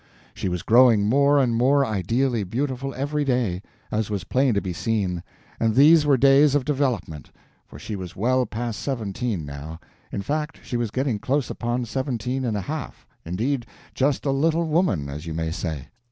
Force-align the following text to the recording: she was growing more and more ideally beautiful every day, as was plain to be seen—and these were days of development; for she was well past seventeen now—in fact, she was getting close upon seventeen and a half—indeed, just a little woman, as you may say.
she 0.33 0.49
was 0.49 0.63
growing 0.63 1.05
more 1.05 1.37
and 1.37 1.55
more 1.55 1.85
ideally 1.85 2.43
beautiful 2.43 2.91
every 2.95 3.23
day, 3.23 3.61
as 3.91 4.09
was 4.09 4.23
plain 4.23 4.51
to 4.51 4.59
be 4.59 4.73
seen—and 4.73 5.75
these 5.75 6.07
were 6.07 6.17
days 6.17 6.55
of 6.55 6.65
development; 6.65 7.29
for 7.67 7.77
she 7.77 7.95
was 7.95 8.15
well 8.15 8.47
past 8.47 8.79
seventeen 8.79 9.45
now—in 9.45 10.23
fact, 10.23 10.59
she 10.63 10.75
was 10.75 10.89
getting 10.89 11.19
close 11.19 11.51
upon 11.51 11.85
seventeen 11.85 12.43
and 12.45 12.57
a 12.57 12.61
half—indeed, 12.61 13.67
just 13.93 14.25
a 14.25 14.31
little 14.31 14.65
woman, 14.67 15.07
as 15.07 15.27
you 15.27 15.35
may 15.35 15.51
say. 15.51 15.87